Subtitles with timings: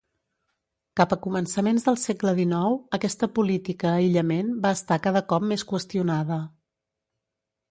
[0.99, 6.45] Cap a començaments del segle XIX, aquesta política aïllament va estar cada cop més qüestionada.